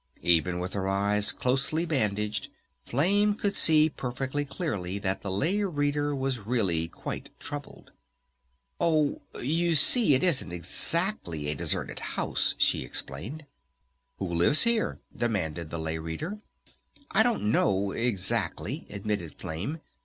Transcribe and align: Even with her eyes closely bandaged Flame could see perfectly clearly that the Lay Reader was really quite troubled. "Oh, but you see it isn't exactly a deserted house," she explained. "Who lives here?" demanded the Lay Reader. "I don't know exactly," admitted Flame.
Even 0.23 0.57
with 0.57 0.73
her 0.73 0.87
eyes 0.87 1.31
closely 1.31 1.85
bandaged 1.85 2.47
Flame 2.87 3.35
could 3.35 3.53
see 3.53 3.87
perfectly 3.87 4.43
clearly 4.43 4.97
that 4.97 5.21
the 5.21 5.29
Lay 5.29 5.61
Reader 5.63 6.15
was 6.15 6.39
really 6.47 6.87
quite 6.87 7.29
troubled. 7.39 7.91
"Oh, 8.79 9.21
but 9.31 9.45
you 9.45 9.75
see 9.75 10.15
it 10.15 10.23
isn't 10.23 10.51
exactly 10.51 11.49
a 11.49 11.53
deserted 11.55 11.99
house," 11.99 12.55
she 12.57 12.83
explained. 12.83 13.45
"Who 14.17 14.25
lives 14.27 14.63
here?" 14.63 14.99
demanded 15.15 15.69
the 15.69 15.77
Lay 15.77 15.99
Reader. 15.99 16.39
"I 17.11 17.21
don't 17.21 17.51
know 17.51 17.91
exactly," 17.91 18.87
admitted 18.89 19.35
Flame. 19.35 19.81